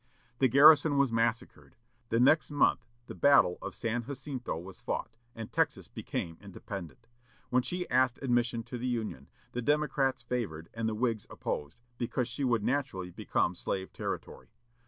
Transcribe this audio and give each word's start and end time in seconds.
The 0.39 0.47
garrison 0.47 0.97
was 0.97 1.11
massacred. 1.11 1.75
The 2.09 2.19
next 2.19 2.49
month 2.49 2.87
the 3.05 3.13
battle 3.13 3.59
of 3.61 3.75
San 3.75 4.03
Jacinto 4.05 4.57
was 4.57 4.81
fought, 4.81 5.15
and 5.35 5.51
Texas 5.53 5.87
became 5.87 6.39
independent. 6.41 7.05
When 7.51 7.61
she 7.61 7.87
asked 7.87 8.17
admission 8.19 8.63
to 8.63 8.79
the 8.79 8.87
Union, 8.87 9.27
the 9.51 9.61
Democrats 9.61 10.23
favored 10.23 10.69
and 10.73 10.89
the 10.89 10.95
Whigs 10.95 11.27
opposed, 11.29 11.77
because 11.99 12.27
she 12.27 12.43
would 12.43 12.63
naturally 12.63 13.11
become 13.11 13.53
slave 13.53 13.93
territory. 13.93 14.47